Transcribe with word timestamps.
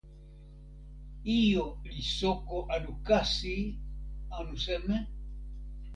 ijo 1.37 1.65
li 1.89 2.01
soko 2.17 2.57
anu 2.73 2.91
kasi 3.07 3.55
anu 4.37 4.55
seme? 4.63 4.97